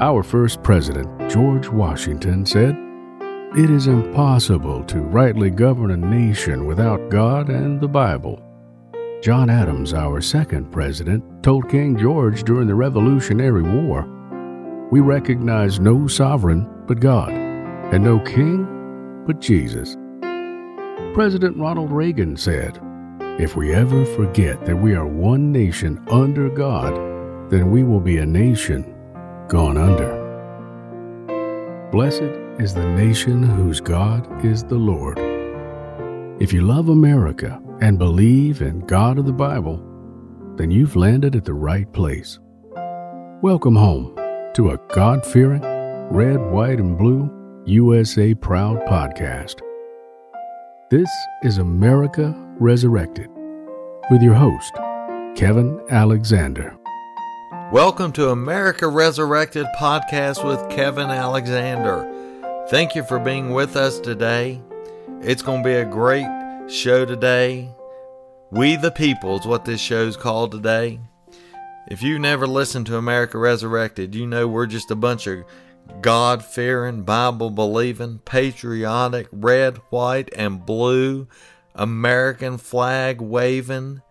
Our 0.00 0.22
first 0.22 0.62
president, 0.62 1.30
George 1.30 1.68
Washington, 1.68 2.46
said, 2.46 2.74
It 3.54 3.68
is 3.68 3.86
impossible 3.86 4.82
to 4.84 5.00
rightly 5.00 5.50
govern 5.50 5.90
a 5.90 5.96
nation 5.98 6.64
without 6.64 7.10
God 7.10 7.50
and 7.50 7.78
the 7.78 7.86
Bible. 7.86 8.42
John 9.22 9.50
Adams, 9.50 9.92
our 9.92 10.22
second 10.22 10.72
president, 10.72 11.22
told 11.42 11.68
King 11.68 11.98
George 11.98 12.44
during 12.44 12.66
the 12.66 12.74
Revolutionary 12.74 13.60
War, 13.60 14.08
We 14.90 15.00
recognize 15.00 15.80
no 15.80 16.06
sovereign 16.06 16.66
but 16.86 16.98
God, 16.98 17.34
and 17.92 18.02
no 18.02 18.20
king 18.20 19.24
but 19.26 19.38
Jesus. 19.38 19.98
President 21.12 21.58
Ronald 21.58 21.92
Reagan 21.92 22.38
said, 22.38 22.80
If 23.38 23.54
we 23.54 23.74
ever 23.74 24.06
forget 24.06 24.64
that 24.64 24.76
we 24.76 24.94
are 24.94 25.06
one 25.06 25.52
nation 25.52 26.02
under 26.08 26.48
God, 26.48 26.94
then 27.50 27.70
we 27.70 27.84
will 27.84 28.00
be 28.00 28.16
a 28.16 28.24
nation 28.24 28.96
gone 29.50 29.76
under. 29.76 30.20
Blessed 31.90 32.22
is 32.60 32.72
the 32.72 32.86
nation 32.86 33.42
whose 33.42 33.80
God 33.80 34.44
is 34.44 34.62
the 34.62 34.76
Lord. 34.76 35.18
If 36.40 36.52
you 36.52 36.60
love 36.60 36.88
America 36.88 37.60
and 37.80 37.98
believe 37.98 38.62
in 38.62 38.86
God 38.86 39.18
of 39.18 39.26
the 39.26 39.32
Bible, 39.32 39.84
then 40.54 40.70
you've 40.70 40.94
landed 40.94 41.34
at 41.34 41.44
the 41.44 41.52
right 41.52 41.92
place. 41.92 42.38
Welcome 43.42 43.74
home 43.74 44.14
to 44.54 44.70
a 44.70 44.78
God 44.94 45.26
fearing, 45.26 45.62
red, 46.12 46.40
white, 46.52 46.78
and 46.78 46.96
blue 46.96 47.28
USA 47.66 48.34
Proud 48.34 48.78
podcast. 48.86 49.62
This 50.92 51.10
is 51.42 51.58
America 51.58 52.36
Resurrected 52.60 53.28
with 54.12 54.22
your 54.22 54.34
host, 54.34 54.72
Kevin 55.34 55.80
Alexander. 55.90 56.79
Welcome 57.72 58.10
to 58.14 58.30
America 58.30 58.88
Resurrected 58.88 59.64
podcast 59.78 60.44
with 60.44 60.76
Kevin 60.76 61.08
Alexander. 61.08 62.04
Thank 62.68 62.96
you 62.96 63.04
for 63.04 63.20
being 63.20 63.50
with 63.50 63.76
us 63.76 64.00
today. 64.00 64.60
It's 65.20 65.40
going 65.40 65.62
to 65.62 65.68
be 65.68 65.76
a 65.76 65.84
great 65.84 66.26
show 66.66 67.04
today. 67.04 67.72
We 68.50 68.74
the 68.74 68.90
People 68.90 69.38
is 69.38 69.46
what 69.46 69.64
this 69.64 69.80
show's 69.80 70.16
called 70.16 70.50
today. 70.50 70.98
If 71.86 72.02
you've 72.02 72.20
never 72.20 72.44
listened 72.44 72.86
to 72.86 72.96
America 72.96 73.38
Resurrected, 73.38 74.16
you 74.16 74.26
know 74.26 74.48
we're 74.48 74.66
just 74.66 74.90
a 74.90 74.96
bunch 74.96 75.28
of 75.28 75.44
God 76.00 76.44
fearing, 76.44 77.02
Bible 77.02 77.50
believing, 77.50 78.18
patriotic, 78.24 79.28
red, 79.30 79.76
white, 79.90 80.28
and 80.34 80.66
blue, 80.66 81.28
American 81.76 82.58
flag 82.58 83.20
waving, 83.20 84.02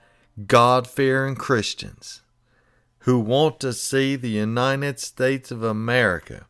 God 0.47 0.87
fearing 0.87 1.35
Christians 1.35 2.21
who 3.01 3.19
want 3.19 3.59
to 3.59 3.73
see 3.73 4.15
the 4.15 4.29
United 4.29 4.99
States 4.99 5.51
of 5.51 5.63
America 5.63 6.45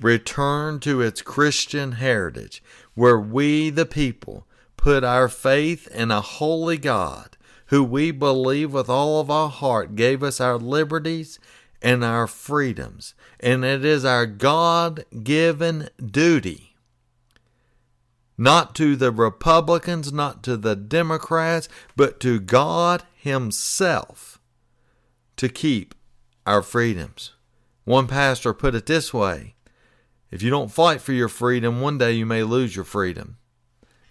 return 0.00 0.80
to 0.80 1.00
its 1.00 1.22
Christian 1.22 1.92
heritage, 1.92 2.62
where 2.94 3.18
we, 3.18 3.70
the 3.70 3.86
people, 3.86 4.46
put 4.76 5.04
our 5.04 5.28
faith 5.28 5.88
in 5.88 6.10
a 6.10 6.20
holy 6.20 6.76
God 6.76 7.36
who 7.66 7.82
we 7.82 8.10
believe 8.10 8.72
with 8.72 8.88
all 8.88 9.20
of 9.20 9.30
our 9.30 9.48
heart 9.48 9.96
gave 9.96 10.22
us 10.22 10.40
our 10.40 10.58
liberties 10.58 11.38
and 11.82 12.04
our 12.04 12.26
freedoms. 12.26 13.14
And 13.40 13.64
it 13.64 13.84
is 13.84 14.04
our 14.04 14.26
God 14.26 15.04
given 15.22 15.88
duty, 16.04 16.76
not 18.38 18.74
to 18.76 18.96
the 18.96 19.10
Republicans, 19.10 20.12
not 20.12 20.42
to 20.44 20.56
the 20.56 20.76
Democrats, 20.76 21.68
but 21.96 22.20
to 22.20 22.38
God 22.38 23.02
Himself 23.16 24.35
to 25.36 25.48
keep 25.48 25.94
our 26.46 26.62
freedoms. 26.62 27.32
One 27.84 28.06
pastor 28.06 28.52
put 28.52 28.74
it 28.74 28.86
this 28.86 29.12
way 29.14 29.54
if 30.30 30.42
you 30.42 30.50
don't 30.50 30.72
fight 30.72 31.00
for 31.00 31.12
your 31.12 31.28
freedom, 31.28 31.80
one 31.80 31.98
day 31.98 32.12
you 32.12 32.26
may 32.26 32.42
lose 32.42 32.74
your 32.74 32.84
freedom. 32.84 33.38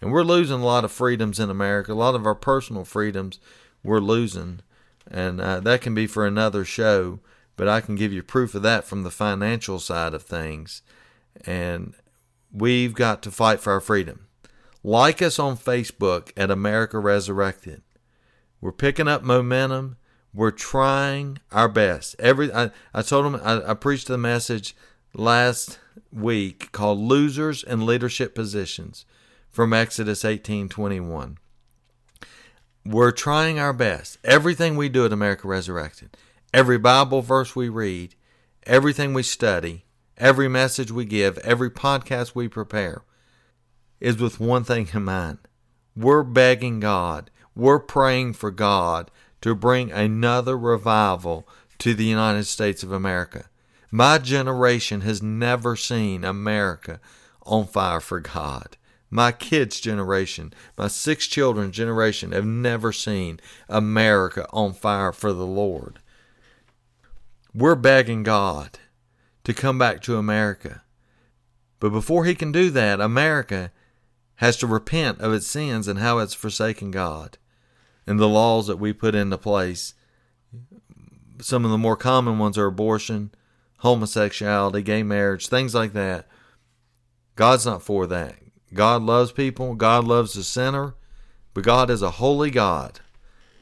And 0.02 0.12
we're 0.12 0.24
losing 0.24 0.62
a 0.62 0.66
lot 0.66 0.85
of 0.85 0.91
freedoms 0.91 1.40
in 1.40 1.50
America, 1.50 1.91
a 1.91 1.94
lot 1.94 2.16
of 2.16 2.25
our 2.25 2.35
personal 2.35 2.85
freedoms 2.85 3.40
we're 3.84 4.00
losing. 4.00 4.62
And 5.09 5.41
uh, 5.41 5.59
that 5.62 5.81
can 5.81 5.94
be 5.94 6.08
for 6.08 6.25
another 6.25 6.64
show, 6.64 7.19
but 7.56 7.68
I 7.68 7.81
can 7.81 7.96
give 7.96 8.14
you 8.14 8.24
proof 8.24 8.56
of 8.56 8.62
that 8.64 8.85
from 8.85 9.03
the 9.03 9.12
financial 9.12 9.80
side 9.80 10.14
of 10.14 10.24
things. 10.24 10.81
And 11.46 11.94
we've 12.52 12.94
got 12.94 13.22
to 13.24 13.31
fight 13.31 13.59
for 13.59 13.74
our 13.74 13.81
freedom. 13.81 14.28
Like 14.84 15.22
us 15.22 15.40
on 15.40 15.58
Facebook 15.58 16.31
at 16.38 16.52
America 16.52 17.00
Resurrected. 17.00 17.81
We're 18.62 18.72
picking 18.72 19.08
up 19.08 19.24
momentum 19.24 19.97
we're 20.35 20.51
trying 20.51 21.40
our 21.51 21.69
best. 21.69 22.16
Every 22.19 22.51
I, 22.53 22.69
I 22.94 23.01
told 23.01 23.25
them 23.25 23.41
I, 23.41 23.72
I 23.72 23.73
preached 23.73 24.07
the 24.07 24.18
message 24.18 24.75
last 25.13 25.79
week 26.12 26.72
called 26.73 27.00
"Losers 27.00 27.63
in 27.63 27.85
Leadership 27.85 28.35
Positions" 28.35 29.06
from 29.50 29.73
Exodus 29.73 30.23
18:21. 30.23 31.38
We're 32.85 33.12
trying 33.12 33.57
our 33.57 33.73
best. 33.73 34.18
Everything 34.23 34.75
we 34.75 34.90
do 34.90 35.06
at 35.06 35.13
America 35.13 35.47
Resurrected, 35.47 36.18
every 36.53 36.78
Bible 36.78 37.22
verse 37.22 37.56
we 37.56 37.69
read, 37.69 38.13
everything 38.63 39.13
we 39.13 39.23
study, 39.23 39.85
every 40.17 40.50
message 40.50 40.91
we 40.91 41.06
give, 41.06 41.38
every 41.40 41.72
podcast 41.72 42.35
we 42.35 42.47
prepare 42.47 43.03
is 44.02 44.17
with 44.17 44.40
one 44.40 44.66
thing 44.66 44.90
in 44.94 45.06
mind. 45.06 45.40
We're 45.96 46.23
begging 46.23 46.81
God, 46.81 47.31
we're 47.56 47.79
praying 47.79 48.34
for 48.34 48.52
God 48.52 49.09
to 49.45 49.53
bring 49.53 49.91
another 49.91 50.57
revival 50.57 51.47
to 51.78 51.94
the 51.94 52.03
United 52.03 52.45
States 52.45 52.81
of 52.81 52.91
America. 52.91 53.45
My 53.91 54.17
generation 54.17 55.01
has 55.01 55.22
never 55.22 55.75
seen 55.75 56.23
America 56.23 57.00
on 57.44 57.67
fire 57.67 58.00
for 58.00 58.19
God. 58.19 58.75
My 59.11 59.31
kids' 59.31 59.79
generation, 59.79 60.51
my 60.79 60.88
six 60.88 61.28
children's 61.28 61.75
generation, 61.75 62.31
have 62.31 62.44
never 62.44 62.91
seen 62.91 63.39
America 63.69 64.47
on 64.51 64.73
fire 64.73 65.11
for 65.11 65.31
the 65.31 65.45
Lord. 65.45 66.00
We're 67.53 67.75
begging 67.75 68.23
God 68.23 68.79
to 69.44 69.53
come 69.53 69.78
back 69.78 70.01
to 70.01 70.17
America. 70.17 70.81
But 71.79 71.91
before 71.91 72.25
He 72.25 72.34
can 72.34 72.51
do 72.51 72.72
that, 72.72 73.00
America 73.00 73.72
has 74.38 74.57
to 74.57 74.66
repent 74.66 75.22
of 75.22 75.34
its 75.34 75.45
sins 75.45 75.88
and 75.88 76.00
how 76.00 76.17
it's 76.17 76.34
forsaken 76.34 76.89
God 76.89 77.38
and 78.07 78.19
the 78.19 78.27
laws 78.27 78.67
that 78.67 78.79
we 78.79 78.93
put 78.93 79.16
into 79.16 79.38
place. 79.38 79.93
Some 81.41 81.66
of 81.66 81.71
the 81.71 81.77
more 81.77 81.97
common 81.97 82.39
ones 82.39 82.57
are 82.57 82.67
abortion, 82.67 83.31
homosexuality, 83.79 84.81
gay 84.81 85.03
marriage, 85.03 85.47
things 85.47 85.75
like 85.75 85.93
that. 85.93 86.27
God's 87.35 87.66
not 87.66 87.83
for 87.83 88.07
that. 88.07 88.35
God 88.73 89.01
loves 89.03 89.31
people, 89.31 89.75
God 89.75 90.03
loves 90.03 90.33
the 90.33 90.43
sinner, 90.43 90.95
but 91.53 91.63
God 91.63 91.89
is 91.89 92.01
a 92.01 92.11
holy 92.11 92.51
God, 92.51 92.99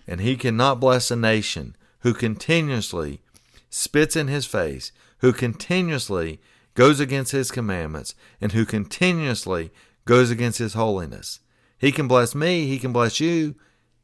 and 0.08 0.22
He 0.22 0.36
cannot 0.36 0.80
bless 0.80 1.12
a 1.12 1.16
nation 1.16 1.76
who 2.00 2.14
continuously 2.14 3.22
spits 3.70 4.16
in 4.16 4.28
His 4.28 4.46
face, 4.46 4.92
who 5.20 5.34
continuously 5.34 6.40
goes 6.74 7.00
against 7.00 7.32
His 7.32 7.52
commandments, 7.52 8.16
and 8.42 8.52
who 8.52 8.66
continuously 8.66 9.72
goes 10.06 10.32
against 10.32 10.60
His 10.60 10.74
holiness. 10.74 11.40
He 11.78 11.92
can 11.92 12.08
bless 12.08 12.34
me, 12.34 12.66
He 12.68 12.80
can 12.80 12.94
bless 12.94 13.20
you, 13.20 13.56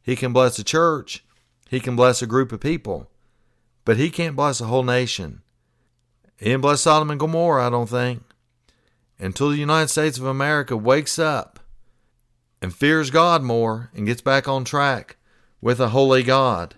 he 0.10 0.16
can 0.16 0.34
bless 0.34 0.58
a 0.58 0.64
church, 0.64 1.24
he 1.70 1.80
can 1.80 1.96
bless 1.96 2.24
a 2.24 2.26
group 2.26 2.52
of 2.52 2.60
people, 2.60 3.12
but 3.86 3.98
he 3.98 4.10
can't 4.10 4.36
bless 4.36 4.60
a 4.60 4.66
whole 4.66 4.82
nation. 4.82 5.44
He 6.36 6.46
didn't 6.46 6.62
bless 6.62 6.82
Sodom 6.82 7.12
and 7.12 7.20
Gomorrah, 7.20 7.68
I 7.68 7.70
don't 7.70 7.88
think. 7.88 8.24
Until 9.20 9.52
the 9.52 9.58
United 9.58 9.90
States 9.90 10.18
of 10.18 10.26
America 10.26 10.76
wakes 10.76 11.20
up 11.20 11.60
and 12.60 12.74
fears 12.74 13.12
God 13.12 13.44
more 13.44 13.92
and 13.94 14.08
gets 14.08 14.22
back 14.22 14.48
on 14.48 14.64
track 14.64 15.18
with 15.62 15.80
a 15.80 15.90
holy 15.90 16.24
God, 16.24 16.74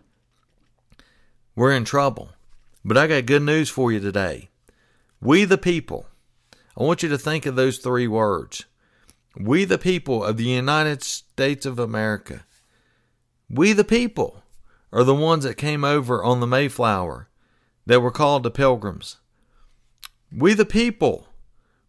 we're 1.55 1.71
in 1.71 1.85
trouble. 1.85 2.31
But 2.83 2.97
I 2.97 3.07
got 3.07 3.27
good 3.27 3.43
news 3.43 3.69
for 3.69 3.93
you 3.93 4.01
today. 4.01 4.49
We 5.21 5.45
the 5.45 5.57
people, 5.57 6.05
I 6.77 6.83
want 6.83 7.01
you 7.01 7.07
to 7.07 7.17
think 7.17 7.45
of 7.45 7.55
those 7.55 7.77
three 7.77 8.09
words. 8.09 8.65
We 9.37 9.63
the 9.63 9.77
people 9.77 10.21
of 10.21 10.35
the 10.35 10.43
United 10.43 11.01
States 11.01 11.65
of 11.65 11.79
America 11.79 12.43
we, 13.51 13.73
the 13.73 13.83
people, 13.83 14.43
are 14.93 15.03
the 15.03 15.13
ones 15.13 15.43
that 15.43 15.57
came 15.57 15.83
over 15.83 16.23
on 16.23 16.39
the 16.39 16.47
Mayflower 16.47 17.27
that 17.85 17.99
were 17.99 18.11
called 18.11 18.43
the 18.43 18.51
Pilgrims. 18.51 19.17
We, 20.31 20.53
the 20.53 20.65
people, 20.65 21.27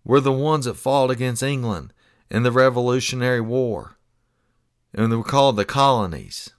were 0.05 0.20
the 0.20 0.32
ones 0.32 0.64
that 0.64 0.75
fought 0.75 1.12
against 1.12 1.43
England 1.43 1.93
in 2.29 2.43
the 2.43 2.50
Revolutionary 2.50 3.41
War, 3.41 3.97
and 4.93 5.12
they 5.12 5.17
were 5.17 5.23
called 5.23 5.55
the 5.55 5.64
colonies. 5.64 6.50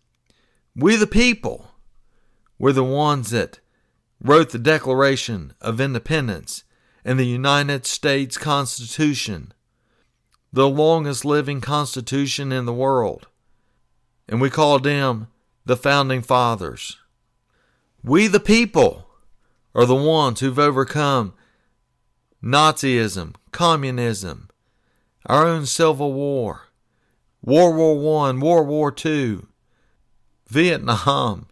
We, 0.74 0.96
the 0.96 1.06
people, 1.06 1.72
were 2.58 2.74
the 2.74 2.84
ones 2.84 3.30
that 3.32 3.60
wrote 4.22 4.52
the 4.52 4.60
Declaration 4.60 5.54
of 5.60 5.82
Independence 5.82 6.64
and 7.04 7.20
the 7.20 7.26
United 7.26 7.86
States 7.86 8.38
Constitution, 8.38 9.54
the 10.54 10.70
longest 10.70 11.26
living 11.26 11.60
constitution 11.60 12.54
in 12.54 12.66
the 12.66 12.74
world 12.74 13.28
and 14.28 14.42
we 14.42 14.50
call 14.50 14.80
them 14.80 15.28
the 15.66 15.78
founding 15.78 16.22
fathers. 16.22 16.98
We, 18.04 18.28
the 18.28 18.40
people, 18.40 19.08
are 19.76 19.86
the 19.86 19.96
ones 19.96 20.40
who've 20.40 20.60
overcome 20.60 21.34
Nazism, 22.44 23.36
communism, 23.52 24.50
our 25.26 25.48
own 25.48 25.66
Civil 25.66 26.14
War, 26.14 26.68
World 27.42 27.76
War 27.76 27.98
One, 27.98 28.40
World 28.40 28.68
War 28.68 28.92
Two, 28.92 29.48
Vietnam, 30.48 31.48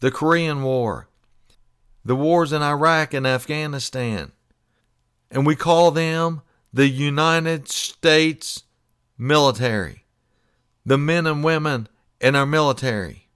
the 0.00 0.10
Korean 0.10 0.62
War, 0.62 1.08
the 2.04 2.16
wars 2.16 2.52
in 2.52 2.62
Iraq 2.62 3.12
and 3.12 3.26
Afghanistan, 3.26 4.32
and 5.30 5.44
we 5.44 5.56
call 5.56 5.90
them 5.90 6.42
the 6.72 6.88
United 6.88 7.68
States 7.68 8.62
military. 9.18 10.04
The 10.84 10.98
men 10.98 11.26
and 11.26 11.42
women 11.42 11.88
in 12.20 12.34
our 12.34 12.46
military 12.46 13.28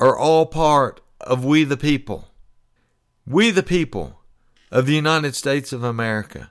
are 0.00 0.16
all 0.16 0.46
part 0.46 1.00
of 1.20 1.44
we 1.44 1.64
the 1.64 1.76
people. 1.76 2.28
We 3.26 3.50
the 3.50 3.62
people 3.62 4.20
of 4.70 4.86
the 4.86 4.94
United 4.94 5.34
States 5.34 5.72
of 5.72 5.84
America. 5.84 6.50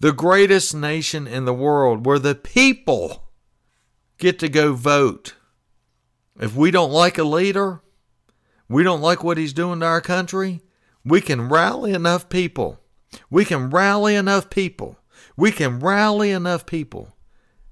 The 0.00 0.12
greatest 0.12 0.74
nation 0.74 1.26
in 1.26 1.44
the 1.46 1.54
world 1.54 2.06
where 2.06 2.18
the 2.18 2.34
people 2.34 3.30
get 4.18 4.38
to 4.40 4.48
go 4.48 4.74
vote. 4.74 5.34
If 6.38 6.54
we 6.54 6.70
don't 6.70 6.92
like 6.92 7.18
a 7.18 7.24
leader, 7.24 7.80
we 8.68 8.82
don't 8.82 9.00
like 9.00 9.24
what 9.24 9.38
he's 9.38 9.52
doing 9.52 9.80
to 9.80 9.86
our 9.86 10.00
country, 10.00 10.60
we 11.04 11.20
can 11.20 11.48
rally 11.48 11.92
enough 11.92 12.28
people. 12.28 12.80
We 13.30 13.44
can 13.44 13.70
rally 13.70 14.14
enough 14.14 14.50
people. 14.50 14.98
We 15.36 15.52
can 15.52 15.80
rally 15.80 16.30
enough 16.30 16.66
people 16.66 17.16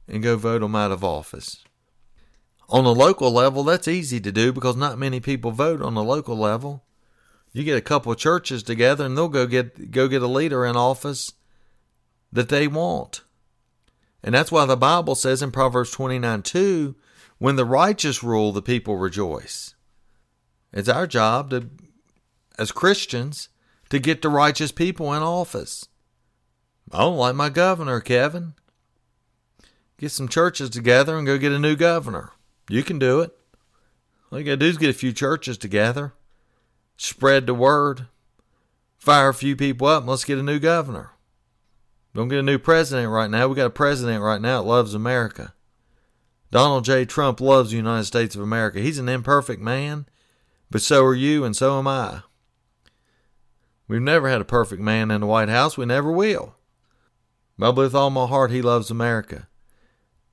and 0.08 0.22
go 0.22 0.36
vote 0.36 0.60
them 0.60 0.74
out 0.74 0.92
of 0.92 1.04
office. 1.04 1.64
On 2.72 2.84
the 2.84 2.94
local 2.94 3.30
level, 3.30 3.64
that's 3.64 3.86
easy 3.86 4.18
to 4.18 4.32
do 4.32 4.50
because 4.50 4.76
not 4.76 4.98
many 4.98 5.20
people 5.20 5.50
vote 5.50 5.82
on 5.82 5.92
the 5.92 6.02
local 6.02 6.38
level. 6.38 6.82
You 7.52 7.64
get 7.64 7.76
a 7.76 7.82
couple 7.82 8.10
of 8.10 8.16
churches 8.16 8.62
together 8.62 9.04
and 9.04 9.14
they'll 9.14 9.28
go 9.28 9.46
get 9.46 9.90
go 9.90 10.08
get 10.08 10.22
a 10.22 10.26
leader 10.26 10.64
in 10.64 10.74
office 10.74 11.34
that 12.32 12.48
they 12.48 12.66
want. 12.66 13.24
And 14.24 14.34
that's 14.34 14.50
why 14.50 14.64
the 14.64 14.76
Bible 14.76 15.14
says 15.14 15.42
in 15.42 15.50
Proverbs 15.50 15.90
29 15.90 16.40
2, 16.40 16.94
when 17.36 17.56
the 17.56 17.66
righteous 17.66 18.22
rule, 18.22 18.52
the 18.52 18.62
people 18.62 18.96
rejoice. 18.96 19.74
It's 20.72 20.88
our 20.88 21.06
job 21.06 21.50
to, 21.50 21.68
as 22.58 22.72
Christians, 22.72 23.50
to 23.90 23.98
get 23.98 24.22
the 24.22 24.30
righteous 24.30 24.72
people 24.72 25.12
in 25.12 25.22
office. 25.22 25.88
I 26.90 27.00
don't 27.00 27.18
like 27.18 27.34
my 27.34 27.50
governor, 27.50 28.00
Kevin. 28.00 28.54
Get 29.98 30.10
some 30.10 30.28
churches 30.28 30.70
together 30.70 31.18
and 31.18 31.26
go 31.26 31.36
get 31.36 31.52
a 31.52 31.58
new 31.58 31.76
governor. 31.76 32.30
You 32.72 32.82
can 32.82 32.98
do 32.98 33.20
it. 33.20 33.36
All 34.30 34.38
you 34.38 34.46
got 34.46 34.52
to 34.52 34.56
do 34.56 34.64
is 34.64 34.78
get 34.78 34.88
a 34.88 34.94
few 34.94 35.12
churches 35.12 35.58
together, 35.58 36.14
spread 36.96 37.46
the 37.46 37.52
word, 37.52 38.06
fire 38.96 39.28
a 39.28 39.34
few 39.34 39.56
people 39.56 39.88
up, 39.88 40.04
and 40.04 40.08
let's 40.08 40.24
get 40.24 40.38
a 40.38 40.42
new 40.42 40.58
governor. 40.58 41.10
Don't 42.14 42.28
get 42.28 42.38
a 42.38 42.42
new 42.42 42.58
president 42.58 43.10
right 43.10 43.28
now. 43.28 43.46
We 43.46 43.56
got 43.56 43.66
a 43.66 43.70
president 43.70 44.22
right 44.22 44.40
now 44.40 44.62
that 44.62 44.68
loves 44.68 44.94
America. 44.94 45.52
Donald 46.50 46.86
J. 46.86 47.04
Trump 47.04 47.42
loves 47.42 47.72
the 47.72 47.76
United 47.76 48.04
States 48.04 48.34
of 48.34 48.40
America. 48.40 48.80
He's 48.80 48.98
an 48.98 49.08
imperfect 49.08 49.60
man, 49.60 50.06
but 50.70 50.80
so 50.80 51.04
are 51.04 51.14
you, 51.14 51.44
and 51.44 51.54
so 51.54 51.78
am 51.78 51.86
I. 51.86 52.22
We've 53.86 54.00
never 54.00 54.30
had 54.30 54.40
a 54.40 54.46
perfect 54.46 54.80
man 54.80 55.10
in 55.10 55.20
the 55.20 55.26
White 55.26 55.50
House. 55.50 55.76
We 55.76 55.84
never 55.84 56.10
will. 56.10 56.56
But 57.58 57.76
with 57.76 57.94
all 57.94 58.08
my 58.08 58.26
heart, 58.26 58.50
he 58.50 58.62
loves 58.62 58.90
America. 58.90 59.48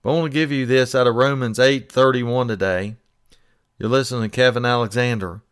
I 0.09 0.11
want 0.11 0.33
to 0.33 0.39
give 0.39 0.51
you 0.51 0.65
this 0.65 0.95
out 0.95 1.05
of 1.05 1.13
Romans 1.13 1.59
8:31 1.59 2.47
today. 2.47 2.95
You're 3.77 3.91
listening 3.91 4.23
to 4.23 4.35
Kevin 4.35 4.65
Alexander, 4.65 5.43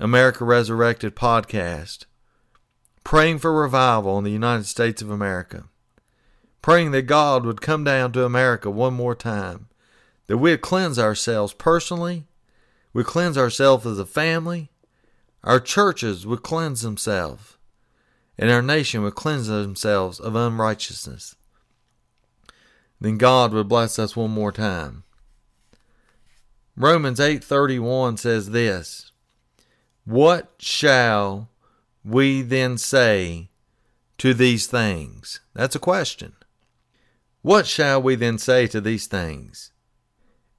America 0.00 0.42
Resurrected 0.46 1.14
podcast. 1.14 2.06
Praying 3.04 3.40
for 3.40 3.52
revival 3.52 4.16
in 4.16 4.24
the 4.24 4.30
United 4.30 4.64
States 4.64 5.02
of 5.02 5.10
America, 5.10 5.64
praying 6.62 6.92
that 6.92 7.02
God 7.02 7.44
would 7.44 7.60
come 7.60 7.84
down 7.84 8.10
to 8.12 8.24
America 8.24 8.70
one 8.70 8.94
more 8.94 9.14
time, 9.14 9.68
that 10.28 10.38
we'd 10.38 10.62
cleanse 10.62 10.98
ourselves 10.98 11.52
personally, 11.52 12.24
we 12.94 13.04
cleanse 13.04 13.36
ourselves 13.36 13.84
as 13.84 13.98
a 13.98 14.06
family, 14.06 14.70
our 15.42 15.60
churches 15.60 16.26
would 16.26 16.42
cleanse 16.42 16.80
themselves, 16.80 17.58
and 18.38 18.50
our 18.50 18.62
nation 18.62 19.02
would 19.02 19.14
cleanse 19.14 19.48
themselves 19.48 20.18
of 20.18 20.34
unrighteousness. 20.34 21.36
Then 23.04 23.18
God 23.18 23.52
would 23.52 23.68
bless 23.68 23.98
us 23.98 24.16
one 24.16 24.30
more 24.30 24.50
time. 24.50 25.04
Romans 26.74 27.20
8:31 27.20 28.16
says 28.16 28.48
this, 28.48 29.12
"What 30.06 30.54
shall 30.58 31.50
we 32.02 32.40
then 32.40 32.78
say 32.78 33.50
to 34.16 34.32
these 34.32 34.66
things? 34.66 35.40
That's 35.52 35.74
a 35.74 35.78
question. 35.78 36.32
What 37.42 37.66
shall 37.66 38.00
we 38.00 38.14
then 38.14 38.38
say 38.38 38.66
to 38.68 38.80
these 38.80 39.06
things? 39.06 39.70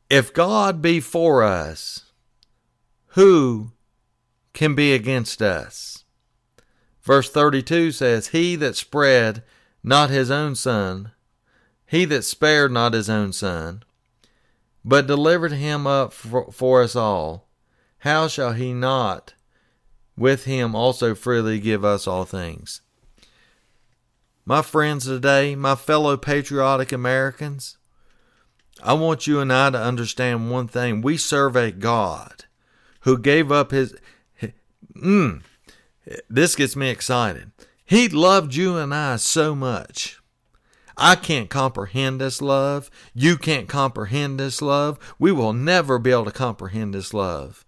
If 0.08 0.32
God 0.32 0.84
be 0.84 1.00
for 1.00 1.42
us, 1.42 2.12
who 3.18 3.72
can 4.54 4.76
be 4.76 4.94
against 4.94 5.42
us? 5.42 6.04
Verse 7.02 7.28
32 7.28 7.92
says, 7.92 8.28
He 8.28 8.56
that 8.58 8.76
spread 8.76 9.42
not 9.82 10.12
his 10.12 10.30
own 10.30 10.54
son, 10.54 11.12
he 11.86 12.06
that 12.06 12.24
spared 12.24 12.72
not 12.72 12.94
his 12.94 13.10
own 13.10 13.34
son, 13.34 13.84
but 14.84 15.08
delivered 15.08 15.52
him 15.52 15.88
up 15.88 16.14
for, 16.14 16.52
for 16.52 16.84
us 16.84 16.96
all, 16.96 17.48
how 18.00 18.28
shall 18.28 18.54
he 18.54 18.74
not 18.74 19.34
with 20.18 20.46
him 20.46 20.76
also 20.76 21.14
freely 21.16 21.60
give 21.60 21.84
us 21.84 22.08
all 22.08 22.26
things. 22.26 22.82
My 24.46 24.62
friends 24.62 25.06
today, 25.06 25.56
my 25.56 25.76
fellow 25.76 26.18
patriotic 26.18 26.92
Americans, 26.92 27.78
I 28.84 28.94
want 28.94 29.26
you 29.28 29.40
and 29.40 29.52
I 29.52 29.72
to 29.72 29.80
understand 29.80 30.52
one 30.52 30.68
thing. 30.68 31.02
We 31.02 31.18
serve 31.18 31.56
a 31.56 31.72
God 31.72 32.46
who 33.02 33.18
gave 33.18 33.52
up 33.52 33.72
his. 33.72 33.96
Mm, 34.96 35.42
this 36.30 36.56
gets 36.56 36.76
me 36.76 36.90
excited. 36.90 37.52
He 37.84 38.08
loved 38.08 38.56
you 38.56 38.78
and 38.78 38.94
I 38.94 39.16
so 39.16 39.56
much. 39.56 40.20
I 40.98 41.16
can't 41.16 41.50
comprehend 41.50 42.22
this 42.22 42.42
love. 42.42 42.90
You 43.14 43.38
can't 43.38 43.68
comprehend 43.68 44.40
this 44.40 44.62
love. 44.62 44.98
We 45.20 45.32
will 45.32 45.54
never 45.54 46.00
be 46.00 46.12
able 46.12 46.26
to 46.26 46.32
comprehend 46.32 46.94
this 46.94 47.14
love 47.14 47.66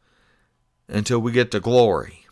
until 0.87 1.19
we 1.19 1.31
get 1.31 1.51
to 1.51 1.59
glory. 1.59 2.25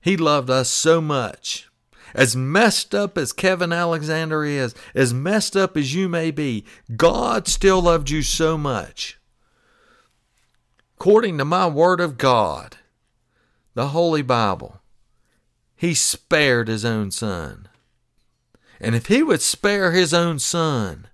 He 0.00 0.16
loved 0.16 0.50
us 0.50 0.68
so 0.68 1.00
much. 1.00 1.68
As 2.14 2.34
messed 2.34 2.94
up 2.94 3.18
as 3.18 3.32
Kevin 3.32 3.72
Alexander 3.72 4.44
is, 4.44 4.74
as 4.94 5.12
messed 5.12 5.56
up 5.56 5.76
as 5.76 5.94
you 5.94 6.08
may 6.08 6.30
be, 6.30 6.64
God 6.96 7.46
still 7.46 7.82
loved 7.82 8.08
you 8.08 8.22
so 8.22 8.56
much. 8.56 9.18
According 10.96 11.38
to 11.38 11.44
my 11.44 11.66
Word 11.66 12.00
of 12.00 12.16
God, 12.16 12.78
the 13.74 13.88
Holy 13.88 14.22
Bible, 14.22 14.80
He 15.76 15.92
spared 15.92 16.68
His 16.68 16.84
own 16.84 17.10
Son. 17.10 17.68
And 18.80 18.94
if 18.94 19.06
He 19.06 19.22
would 19.22 19.42
spare 19.42 19.92
His 19.92 20.14
own 20.14 20.38
Son, 20.38 21.08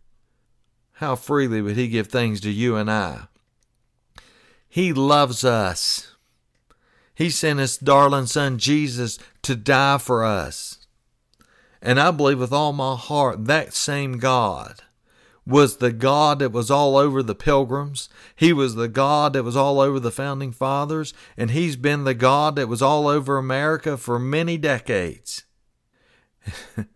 how 0.95 1.17
freely 1.17 1.61
would 1.63 1.77
He 1.77 1.89
give 1.89 2.09
things 2.09 2.41
to 2.43 2.51
you 2.51 2.77
and 2.77 2.91
I? 2.91 3.29
He 4.69 4.93
loves 4.93 5.45
us. 5.45 6.15
He 7.15 7.31
sent 7.31 7.61
his 7.61 7.79
darling 7.79 8.27
son 8.27 8.59
Jesus 8.59 9.21
to 9.43 9.55
die 9.55 9.99
for 9.99 10.25
us. 10.25 10.87
And 11.81 12.01
I 12.01 12.11
believe 12.11 12.41
with 12.41 12.53
all 12.53 12.73
my 12.73 12.97
heart 12.97 13.45
that 13.45 13.73
same 13.73 14.19
God 14.19 14.83
was 15.47 15.77
the 15.77 15.93
God 15.93 16.41
that 16.41 16.51
was 16.51 16.71
all 16.71 16.97
over 16.97 17.23
the 17.23 17.35
pilgrims. 17.35 18.09
He 18.35 18.53
was 18.53 18.75
the 18.75 18.89
God 18.89 19.35
that 19.35 19.45
was 19.45 19.57
all 19.57 19.79
over 19.79 20.01
the 20.01 20.11
founding 20.11 20.51
fathers. 20.51 21.15
And 21.37 21.53
he's 21.53 21.77
been 21.77 22.03
the 22.03 22.15
God 22.15 22.57
that 22.57 22.67
was 22.67 22.83
all 22.83 23.07
over 23.07 23.37
America 23.37 23.97
for 23.97 24.19
many 24.19 24.57
decades. 24.57 25.45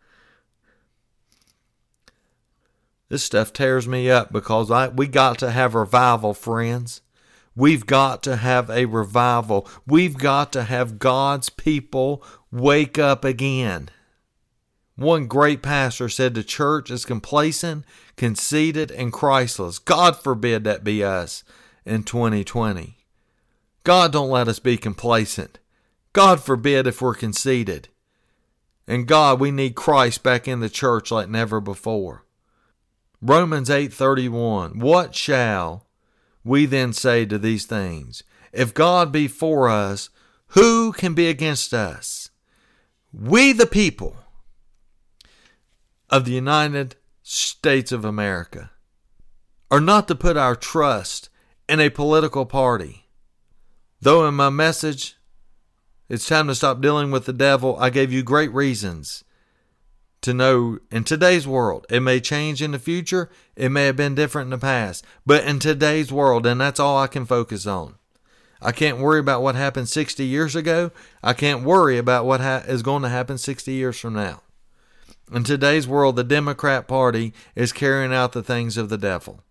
this 3.09 3.25
stuff 3.25 3.53
tears 3.53 3.89
me 3.89 4.11
up 4.11 4.33
because 4.33 4.71
I, 4.71 4.89
we 4.89 5.07
got 5.07 5.39
to 5.39 5.51
have 5.51 5.75
revival, 5.75 6.35
friends. 6.35 7.01
We've 7.57 7.87
got 7.87 8.23
to 8.25 8.37
have 8.37 8.71
a 8.71 8.85
revival. 8.85 9.69
We've 9.87 10.17
got 10.17 10.53
to 10.53 10.65
have 10.65 10.99
God's 10.99 11.49
people 11.49 12.23
wake 12.53 12.99
up 12.99 13.25
again. 13.25 13.89
One 14.95 15.27
great 15.27 15.63
pastor 15.63 16.09
said 16.09 16.35
the 16.35 16.45
church 16.45 16.91
is 16.91 17.05
complacent, 17.05 17.85
conceited, 18.17 18.91
and 18.91 19.13
Christless. 19.13 19.79
God 19.79 20.17
forbid 20.17 20.65
that 20.65 20.85
be 20.85 21.03
us 21.03 21.45
in 21.87 22.03
2020. 22.03 22.97
God 23.85 24.13
don't 24.13 24.31
let 24.31 24.49
us 24.49 24.59
be 24.59 24.77
complacent. 24.77 25.59
God 26.13 26.41
forbid 26.41 26.87
if 26.87 27.01
we're 27.01 27.15
conceited. 27.15 27.89
And 28.87 29.07
God, 29.07 29.41
we 29.41 29.51
need 29.51 29.75
Christ 29.75 30.23
back 30.23 30.49
in 30.49 30.61
the 30.61 30.69
church 30.69 31.11
like 31.11 31.29
never 31.29 31.61
before. 31.61 32.25
Romans 33.21 33.69
8:31 33.69 34.79
What 34.81 35.15
shall 35.15 35.87
we 36.45 36.67
then 36.67 36.93
say 36.93 37.27
to 37.27 37.39
these 37.39 37.67
things, 37.67 38.23
If 38.53 38.75
God 38.75 39.11
be 39.11 39.29
for 39.29 39.69
us, 39.69 40.11
who 40.49 40.93
can 40.93 41.15
be 41.15 41.29
against 41.29 41.75
us? 41.75 42.31
We, 43.13 43.53
the 43.53 43.67
people, 43.67 44.17
of 46.11 46.25
the 46.25 46.33
United 46.33 46.97
States 47.23 47.93
of 47.93 48.05
America 48.05 48.71
are 49.71 49.81
not 49.81 50.09
to 50.09 50.15
put 50.15 50.37
our 50.37 50.57
trust 50.57 51.29
in 51.69 51.81
a 51.81 51.91
political 51.91 52.47
party. 52.47 53.07
Though 54.01 54.27
in 54.27 54.35
my 54.35 54.49
message, 54.49 55.17
it's 56.09 56.27
time 56.27 56.47
to 56.47 56.55
stop 56.55 56.81
dealing 56.81 57.11
with 57.11 57.27
the 57.27 57.33
devil, 57.33 57.77
I 57.79 57.91
gave 57.91 58.13
you 58.13 58.23
great 58.23 58.53
reasons 58.55 59.25
to 60.23 60.35
know 60.35 60.79
in 60.91 61.05
today's 61.05 61.47
world. 61.47 61.87
It 61.89 62.01
may 62.01 62.21
change 62.21 62.63
in 62.63 62.73
the 62.73 62.79
future, 62.79 63.31
it 63.57 63.71
may 63.71 63.87
have 63.87 63.97
been 63.97 64.15
different 64.15 64.47
in 64.47 64.51
the 64.51 64.59
past, 64.59 65.05
but 65.25 65.45
in 65.45 65.59
today's 65.59 66.13
world, 66.13 66.47
and 66.47 66.61
that's 66.61 66.81
all 66.81 66.99
I 66.99 67.07
can 67.07 67.27
focus 67.27 67.67
on. 67.67 67.95
I 68.61 68.73
can't 68.73 68.99
worry 68.99 69.21
about 69.21 69.43
what 69.43 69.55
happened 69.55 69.89
60 69.89 70.25
years 70.25 70.57
ago. 70.57 70.91
I 71.23 71.33
can't 71.33 71.63
worry 71.63 71.97
about 71.97 72.27
what 72.27 72.41
ha- 72.41 72.65
is 72.67 72.83
going 72.83 73.03
to 73.03 73.09
happen 73.09 73.39
60 73.39 73.73
years 73.73 73.99
from 74.01 74.15
now. 74.15 74.43
In 75.33 75.45
today's 75.45 75.87
world, 75.87 76.17
the 76.17 76.25
Democrat 76.25 76.89
Party 76.89 77.33
is 77.55 77.73
carrying 77.73 78.13
out 78.13 78.33
the 78.33 78.43
things 78.43 78.77
of 78.77 78.89
the 78.89 78.99
devil. 78.99 79.43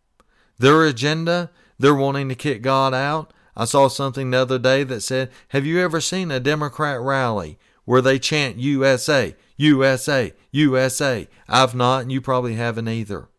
Their 0.57 0.83
agenda, 0.85 1.51
they're 1.79 1.95
wanting 1.95 2.29
to 2.29 2.35
kick 2.35 2.61
God 2.61 2.93
out. 2.93 3.31
I 3.55 3.65
saw 3.65 3.87
something 3.87 4.31
the 4.31 4.39
other 4.39 4.59
day 4.59 4.83
that 4.83 5.01
said, 5.01 5.31
Have 5.49 5.65
you 5.65 5.79
ever 5.79 6.01
seen 6.01 6.31
a 6.31 6.39
Democrat 6.39 6.99
rally 6.99 7.57
where 7.87 8.01
they 8.01 8.19
chant 8.19 8.57
USA, 8.57 9.33
USA, 9.55 10.33
USA? 10.51 11.27
I've 11.47 11.73
not, 11.73 12.01
and 12.01 12.11
you 12.11 12.19
probably 12.19 12.55
haven't 12.55 12.89
either. 12.89 13.29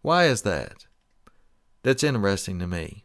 Why 0.00 0.26
is 0.26 0.42
that? 0.42 0.86
That's 1.82 2.04
interesting 2.04 2.60
to 2.60 2.68
me. 2.68 3.02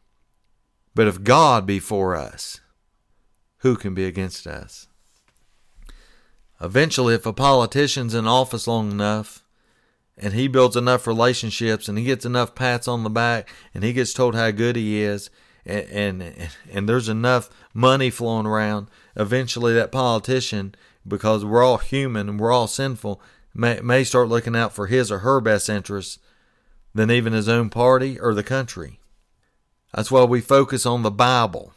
But 0.93 1.07
if 1.07 1.23
God 1.23 1.65
be 1.65 1.79
for 1.79 2.15
us, 2.15 2.61
who 3.57 3.75
can 3.75 3.95
be 3.95 4.05
against 4.05 4.45
us? 4.45 4.87
Eventually, 6.61 7.15
if 7.15 7.25
a 7.25 7.33
politician's 7.33 8.13
in 8.13 8.27
office 8.27 8.67
long 8.67 8.91
enough 8.91 9.43
and 10.15 10.35
he 10.35 10.47
builds 10.47 10.75
enough 10.75 11.07
relationships 11.07 11.89
and 11.89 11.97
he 11.97 12.03
gets 12.03 12.27
enough 12.27 12.53
pats 12.53 12.87
on 12.87 13.03
the 13.03 13.09
back 13.09 13.49
and 13.73 13.83
he 13.83 13.91
gets 13.91 14.13
told 14.13 14.35
how 14.35 14.51
good 14.51 14.75
he 14.75 15.01
is 15.01 15.31
and, 15.65 16.21
and, 16.21 16.49
and 16.71 16.87
there's 16.87 17.09
enough 17.09 17.49
money 17.73 18.11
flowing 18.11 18.45
around, 18.45 18.89
eventually 19.15 19.73
that 19.73 19.91
politician, 19.91 20.75
because 21.07 21.43
we're 21.43 21.63
all 21.63 21.77
human 21.77 22.29
and 22.29 22.39
we're 22.39 22.51
all 22.51 22.67
sinful, 22.67 23.21
may, 23.53 23.79
may 23.81 24.03
start 24.03 24.29
looking 24.29 24.55
out 24.55 24.73
for 24.73 24.87
his 24.87 25.11
or 25.11 25.19
her 25.19 25.41
best 25.41 25.69
interests 25.69 26.19
than 26.93 27.09
even 27.09 27.33
his 27.33 27.49
own 27.49 27.69
party 27.69 28.19
or 28.19 28.33
the 28.33 28.43
country. 28.43 28.99
That's 29.93 30.11
why 30.11 30.23
we 30.23 30.41
focus 30.41 30.85
on 30.85 31.03
the 31.03 31.11
Bible. 31.11 31.73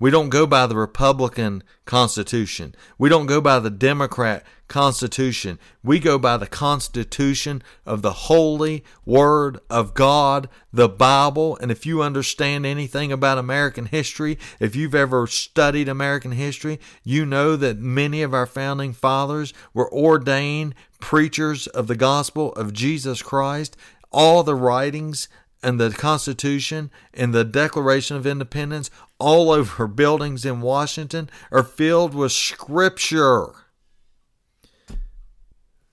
We 0.00 0.12
don't 0.12 0.28
go 0.28 0.46
by 0.46 0.68
the 0.68 0.76
Republican 0.76 1.64
Constitution. 1.84 2.74
We 2.98 3.08
don't 3.08 3.26
go 3.26 3.40
by 3.40 3.58
the 3.58 3.70
Democrat 3.70 4.44
Constitution. 4.68 5.58
We 5.82 5.98
go 5.98 6.18
by 6.18 6.36
the 6.36 6.46
Constitution 6.46 7.62
of 7.84 8.02
the 8.02 8.12
Holy 8.12 8.84
Word 9.04 9.58
of 9.68 9.94
God, 9.94 10.48
the 10.72 10.88
Bible. 10.88 11.58
And 11.60 11.72
if 11.72 11.84
you 11.84 12.00
understand 12.00 12.64
anything 12.64 13.10
about 13.10 13.38
American 13.38 13.86
history, 13.86 14.38
if 14.60 14.76
you've 14.76 14.94
ever 14.94 15.26
studied 15.26 15.88
American 15.88 16.32
history, 16.32 16.78
you 17.02 17.26
know 17.26 17.56
that 17.56 17.78
many 17.78 18.22
of 18.22 18.32
our 18.32 18.46
founding 18.46 18.92
fathers 18.92 19.52
were 19.74 19.92
ordained 19.92 20.76
preachers 21.00 21.66
of 21.66 21.88
the 21.88 21.96
gospel 21.96 22.52
of 22.52 22.72
Jesus 22.72 23.20
Christ. 23.20 23.76
All 24.12 24.44
the 24.44 24.54
writings 24.54 25.28
and 25.62 25.80
the 25.80 25.90
Constitution 25.90 26.90
and 27.12 27.34
the 27.34 27.44
Declaration 27.44 28.16
of 28.16 28.26
Independence 28.26 28.90
all 29.18 29.50
over 29.50 29.86
buildings 29.86 30.44
in 30.44 30.60
Washington 30.60 31.28
are 31.50 31.62
filled 31.62 32.14
with 32.14 32.32
Scripture. 32.32 33.50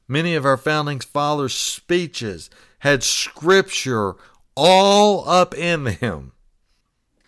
Many 0.07 0.35
of 0.35 0.45
our 0.45 0.57
founding 0.57 0.99
fathers' 0.99 1.55
speeches 1.55 2.49
had 2.79 3.03
Scripture 3.03 4.15
all 4.55 5.27
up 5.27 5.55
in 5.55 5.97
them. 5.99 6.33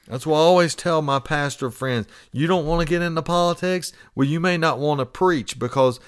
That's 0.08 0.26
why 0.26 0.38
I 0.38 0.42
always 0.42 0.74
tell 0.74 1.02
my 1.02 1.20
pastor 1.20 1.70
friends, 1.70 2.08
you 2.32 2.48
don't 2.48 2.66
want 2.66 2.82
to 2.82 2.90
get 2.90 3.02
into 3.02 3.22
politics? 3.22 3.92
Well, 4.16 4.28
you 4.28 4.40
may 4.40 4.58
not 4.58 4.80
want 4.80 5.00
to 5.00 5.06
preach 5.06 5.60
because 5.60 6.00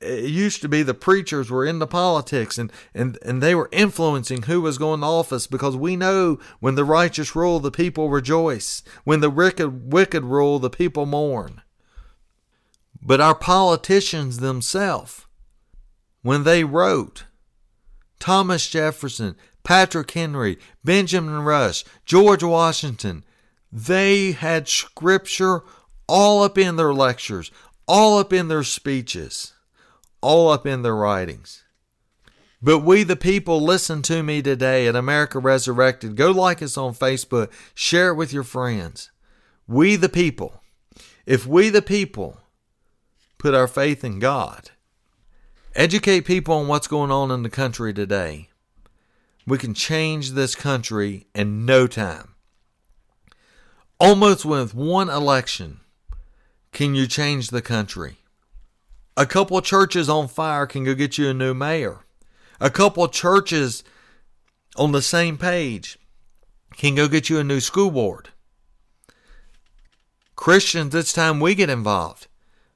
it 0.00 0.30
used 0.30 0.60
to 0.62 0.68
be 0.68 0.82
the 0.82 0.92
preachers 0.92 1.50
were 1.50 1.64
into 1.64 1.86
politics 1.86 2.58
and, 2.58 2.72
and, 2.94 3.16
and 3.22 3.40
they 3.40 3.54
were 3.54 3.68
influencing 3.70 4.42
who 4.42 4.60
was 4.60 4.76
going 4.76 5.00
to 5.00 5.06
office 5.06 5.46
because 5.46 5.76
we 5.76 5.94
know 5.94 6.38
when 6.58 6.74
the 6.74 6.84
righteous 6.84 7.36
rule, 7.36 7.60
the 7.60 7.70
people 7.70 8.10
rejoice. 8.10 8.82
When 9.04 9.20
the 9.20 9.30
wicked, 9.30 9.92
wicked 9.92 10.24
rule, 10.24 10.58
the 10.58 10.70
people 10.70 11.06
mourn. 11.06 11.62
But 13.00 13.20
our 13.20 13.34
politicians 13.36 14.38
themselves, 14.38 15.26
when 16.22 16.42
they 16.42 16.64
wrote, 16.64 17.26
Thomas 18.18 18.68
Jefferson, 18.68 19.36
Patrick 19.62 20.10
Henry, 20.10 20.58
Benjamin 20.82 21.40
Rush, 21.40 21.84
George 22.04 22.42
Washington, 22.42 23.24
they 23.74 24.30
had 24.30 24.68
scripture 24.68 25.62
all 26.06 26.44
up 26.44 26.56
in 26.56 26.76
their 26.76 26.94
lectures, 26.94 27.50
all 27.88 28.18
up 28.18 28.32
in 28.32 28.46
their 28.46 28.62
speeches, 28.62 29.52
all 30.20 30.48
up 30.48 30.64
in 30.64 30.82
their 30.82 30.94
writings. 30.94 31.64
But 32.62 32.78
we, 32.78 33.02
the 33.02 33.16
people, 33.16 33.60
listen 33.60 34.00
to 34.02 34.22
me 34.22 34.42
today 34.42 34.86
at 34.86 34.94
America 34.94 35.40
Resurrected. 35.40 36.14
Go 36.14 36.30
like 36.30 36.62
us 36.62 36.78
on 36.78 36.94
Facebook, 36.94 37.50
share 37.74 38.10
it 38.10 38.14
with 38.14 38.32
your 38.32 38.44
friends. 38.44 39.10
We, 39.66 39.96
the 39.96 40.08
people, 40.08 40.62
if 41.26 41.44
we, 41.44 41.68
the 41.68 41.82
people, 41.82 42.38
put 43.38 43.54
our 43.54 43.66
faith 43.66 44.04
in 44.04 44.20
God, 44.20 44.70
educate 45.74 46.20
people 46.20 46.54
on 46.54 46.68
what's 46.68 46.86
going 46.86 47.10
on 47.10 47.32
in 47.32 47.42
the 47.42 47.50
country 47.50 47.92
today, 47.92 48.50
we 49.46 49.58
can 49.58 49.74
change 49.74 50.30
this 50.30 50.54
country 50.54 51.26
in 51.34 51.66
no 51.66 51.88
time. 51.88 52.33
Almost 54.00 54.44
with 54.44 54.74
one 54.74 55.08
election, 55.08 55.80
can 56.72 56.96
you 56.96 57.06
change 57.06 57.48
the 57.48 57.62
country? 57.62 58.18
A 59.16 59.24
couple 59.24 59.60
churches 59.60 60.08
on 60.08 60.26
fire 60.26 60.66
can 60.66 60.82
go 60.82 60.94
get 60.94 61.16
you 61.16 61.28
a 61.28 61.34
new 61.34 61.54
mayor. 61.54 62.00
A 62.60 62.70
couple 62.70 63.06
churches 63.06 63.84
on 64.74 64.90
the 64.90 65.00
same 65.00 65.38
page 65.38 65.96
can 66.76 66.96
go 66.96 67.06
get 67.06 67.30
you 67.30 67.38
a 67.38 67.44
new 67.44 67.60
school 67.60 67.92
board. 67.92 68.30
Christians, 70.34 70.92
it's 70.92 71.12
time 71.12 71.38
we 71.38 71.54
get 71.54 71.70
involved. 71.70 72.26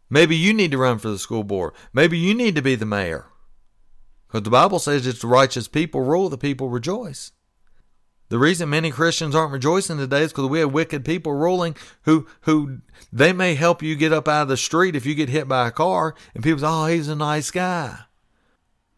Maybe 0.09 0.37
you 0.37 0.55
need 0.55 0.71
to 0.71 0.79
run 0.79 0.99
for 0.99 1.09
the 1.09 1.19
school 1.19 1.43
board. 1.43 1.73
Maybe 1.93 2.17
you 2.17 2.33
need 2.33 2.55
to 2.55 2.63
be 2.63 2.77
the 2.77 2.87
mayor. 2.87 3.27
Because 4.29 4.45
the 4.45 4.51
Bible 4.51 4.79
says 4.79 5.05
it's 5.05 5.21
the 5.21 5.27
righteous 5.27 5.67
people 5.67 6.03
rule, 6.03 6.29
the 6.29 6.39
people 6.39 6.69
rejoice. 6.69 7.33
The 8.29 8.39
reason 8.39 8.69
many 8.69 8.91
Christians 8.91 9.35
aren't 9.35 9.53
rejoicing 9.53 9.97
today 9.97 10.23
is 10.23 10.33
because 10.33 10.49
we 10.49 10.61
have 10.61 10.73
wicked 10.73 11.05
people 11.05 11.33
ruling 11.33 11.77
who 12.03 12.27
who 12.43 12.79
they 13.13 13.33
may 13.33 13.55
help 13.55 13.83
you 13.83 13.97
get 13.97 14.13
up 14.13 14.29
out 14.29 14.43
of 14.43 14.49
the 14.49 14.57
street 14.57 14.95
if 14.95 15.07
you 15.07 15.15
get 15.15 15.31
hit 15.31 15.49
by 15.49 15.69
a 15.69 15.71
car 15.71 16.15
and 16.35 16.45
people 16.45 16.61
say, 16.61 16.67
Oh, 16.69 16.87
he's 16.87 17.09
a 17.09 17.17
nice 17.17 17.51
guy. 17.51 18.01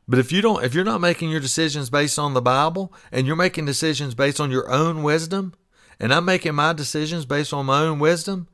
But 0.09 0.19
if 0.19 0.33
you 0.33 0.43
don't 0.43 0.65
if 0.65 0.75
you're 0.75 0.85
not 0.85 1.01
making 1.01 1.31
your 1.31 1.41
decisions 1.41 1.91
based 1.91 2.19
on 2.19 2.35
the 2.35 2.43
Bible 2.43 2.93
and 3.13 3.27
you're 3.27 3.37
making 3.37 3.67
decisions 3.67 4.17
based 4.17 4.41
on 4.41 4.51
your 4.51 4.69
own 4.69 5.05
wisdom, 5.05 5.55
and 6.01 6.13
I'm 6.13 6.25
making 6.25 6.57
my 6.57 6.73
decisions 6.73 7.25
based 7.25 7.53
on 7.53 7.67
my 7.67 7.83
own 7.83 8.01
wisdom, 8.01 8.49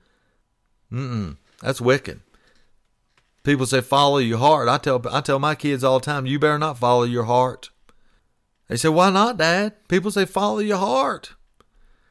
mm 0.93 1.37
that's 1.63 1.81
wicked. 1.81 2.21
People 3.43 3.65
say 3.65 3.81
follow 3.81 4.19
your 4.19 4.39
heart. 4.39 4.69
I 4.69 4.77
tell 4.77 5.01
I 5.11 5.23
tell 5.23 5.39
my 5.39 5.55
kids 5.55 5.83
all 5.83 6.01
the 6.01 6.05
time, 6.05 6.27
you 6.27 6.39
better 6.39 6.59
not 6.59 6.77
follow 6.77 7.05
your 7.05 7.25
heart. 7.25 7.71
They 8.69 8.77
say, 8.77 8.89
Why 8.89 9.11
not, 9.11 9.37
Dad? 9.37 9.75
People 9.89 10.11
say, 10.11 10.25
Follow 10.25 10.59
your 10.59 10.79
heart. 10.79 11.35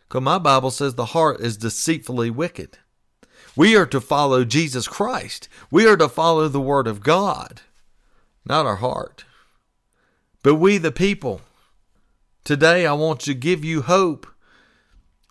Because 0.08 0.22
my 0.22 0.38
Bible 0.38 0.72
says 0.72 0.96
the 0.96 1.08
heart 1.08 1.42
is 1.42 1.58
deceitfully 1.58 2.30
wicked. 2.30 2.78
We 3.56 3.76
are 3.76 3.86
to 3.88 4.02
follow 4.02 4.44
Jesus 4.44 4.88
Christ. 4.88 5.50
We 5.72 5.88
are 5.88 5.98
to 5.98 6.10
follow 6.10 6.48
the 6.48 6.62
Word 6.62 6.88
of 6.88 7.02
God, 7.02 7.62
not 8.46 8.66
our 8.66 8.78
heart. 8.78 9.26
But 10.44 10.56
we, 10.56 10.78
the 10.78 10.92
people, 10.92 11.42
today 12.44 12.86
I 12.86 12.94
want 12.94 13.22
to 13.22 13.34
give 13.34 13.64
you 13.66 13.82
hope 13.82 14.28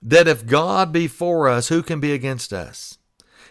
that 0.02 0.26
if 0.26 0.46
God 0.46 0.92
be 0.92 1.06
for 1.06 1.48
us, 1.48 1.68
who 1.68 1.82
can 1.82 2.00
be 2.00 2.12
against 2.12 2.52
us? 2.52 2.98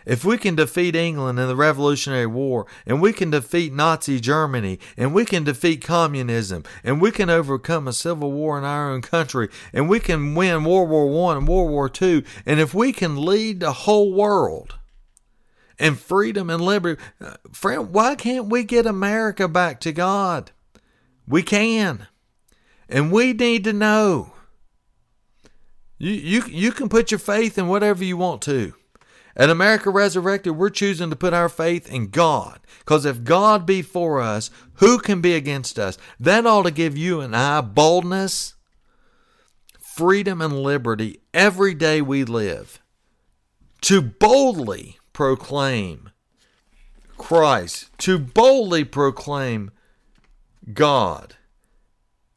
If 0.05 0.25
we 0.25 0.37
can 0.37 0.55
defeat 0.55 0.95
England 0.95 1.39
in 1.39 1.47
the 1.47 1.55
Revolutionary 1.55 2.25
War, 2.25 2.65
and 2.85 3.01
we 3.01 3.13
can 3.13 3.29
defeat 3.29 3.73
Nazi 3.73 4.19
Germany, 4.19 4.79
and 4.97 5.13
we 5.13 5.25
can 5.25 5.43
defeat 5.43 5.83
communism, 5.83 6.63
and 6.83 7.01
we 7.01 7.11
can 7.11 7.29
overcome 7.29 7.87
a 7.87 7.93
civil 7.93 8.31
war 8.31 8.57
in 8.57 8.63
our 8.63 8.91
own 8.91 9.01
country, 9.01 9.49
and 9.71 9.89
we 9.89 9.99
can 9.99 10.35
win 10.35 10.63
World 10.63 10.89
War 10.89 11.09
One 11.09 11.37
and 11.37 11.47
World 11.47 11.69
War 11.69 11.89
Two, 11.89 12.23
and 12.45 12.59
if 12.59 12.73
we 12.73 12.91
can 12.91 13.23
lead 13.23 13.59
the 13.59 13.73
whole 13.73 14.13
world 14.13 14.75
in 15.79 15.95
freedom 15.95 16.49
and 16.49 16.61
liberty, 16.61 17.01
uh, 17.19 17.35
friend, 17.51 17.91
why 17.91 18.15
can't 18.15 18.47
we 18.47 18.63
get 18.63 18.85
America 18.85 19.47
back 19.47 19.79
to 19.81 19.91
God? 19.91 20.51
We 21.27 21.41
can. 21.43 22.07
And 22.89 23.11
we 23.11 23.33
need 23.33 23.63
to 23.63 23.73
know. 23.73 24.33
You, 25.97 26.11
you, 26.11 26.43
you 26.47 26.71
can 26.71 26.89
put 26.89 27.11
your 27.11 27.19
faith 27.19 27.57
in 27.57 27.67
whatever 27.67 28.03
you 28.03 28.17
want 28.17 28.41
to. 28.43 28.73
At 29.35 29.49
America 29.49 29.89
Resurrected, 29.89 30.55
we're 30.55 30.69
choosing 30.69 31.09
to 31.09 31.15
put 31.15 31.33
our 31.33 31.49
faith 31.49 31.91
in 31.91 32.09
God. 32.09 32.59
Because 32.79 33.05
if 33.05 33.23
God 33.23 33.65
be 33.65 33.81
for 33.81 34.21
us, 34.21 34.51
who 34.75 34.99
can 34.99 35.21
be 35.21 35.33
against 35.33 35.79
us? 35.79 35.97
That 36.19 36.45
ought 36.45 36.63
to 36.63 36.71
give 36.71 36.97
you 36.97 37.19
and 37.21 37.35
I 37.35 37.61
boldness, 37.61 38.55
freedom, 39.79 40.41
and 40.41 40.61
liberty 40.61 41.21
every 41.33 41.73
day 41.73 42.01
we 42.01 42.23
live 42.23 42.79
to 43.81 44.01
boldly 44.01 44.97
proclaim 45.11 46.09
Christ, 47.17 47.89
to 47.99 48.17
boldly 48.17 48.83
proclaim 48.85 49.71
God 50.73 51.35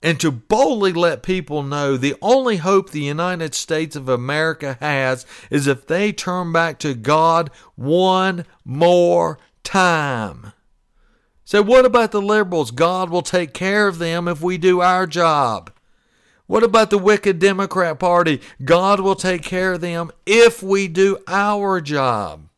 and 0.02 0.20
to 0.20 0.30
boldly 0.30 0.92
let 0.92 1.22
people 1.22 1.62
know 1.62 1.96
the 1.96 2.14
only 2.20 2.58
hope 2.58 2.90
the 2.90 3.00
United 3.00 3.54
States 3.54 3.96
of 3.96 4.08
America 4.08 4.76
has 4.80 5.26
is 5.50 5.66
if 5.66 5.86
they 5.86 6.12
turn 6.12 6.52
back 6.52 6.78
to 6.80 6.94
God 6.94 7.50
one 7.74 8.44
more 8.64 9.38
time. 9.64 10.52
So, 11.44 11.62
what 11.62 11.84
about 11.84 12.10
the 12.10 12.20
liberals? 12.20 12.70
God 12.70 13.08
will 13.08 13.22
take 13.22 13.54
care 13.54 13.86
of 13.86 13.98
them 13.98 14.26
if 14.28 14.40
we 14.40 14.58
do 14.58 14.80
our 14.80 15.06
job. 15.06 15.70
What 16.46 16.62
about 16.62 16.90
the 16.90 16.98
wicked 16.98 17.38
Democrat 17.38 17.98
Party? 17.98 18.40
God 18.64 19.00
will 19.00 19.14
take 19.16 19.42
care 19.42 19.72
of 19.72 19.80
them 19.80 20.10
if 20.26 20.62
we 20.62 20.86
do 20.88 21.18
our 21.26 21.80
job. 21.80 22.48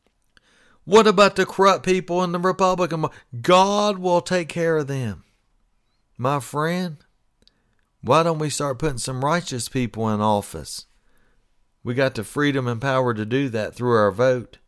What 0.84 1.06
about 1.06 1.36
the 1.36 1.46
corrupt 1.46 1.84
people 1.84 2.22
in 2.24 2.32
the 2.32 2.38
Republican? 2.38 3.06
God 3.40 3.98
will 3.98 4.20
take 4.20 4.48
care 4.48 4.78
of 4.78 4.86
them. 4.86 5.24
My 6.16 6.40
friend, 6.40 6.98
why 8.00 8.22
don't 8.22 8.38
we 8.38 8.50
start 8.50 8.78
putting 8.78 8.98
some 8.98 9.24
righteous 9.24 9.68
people 9.68 10.08
in 10.08 10.20
office? 10.20 10.86
We 11.82 11.94
got 11.94 12.14
the 12.14 12.24
freedom 12.24 12.68
and 12.68 12.80
power 12.80 13.14
to 13.14 13.24
do 13.24 13.48
that 13.48 13.74
through 13.74 13.96
our 13.96 14.12
vote. 14.12 14.58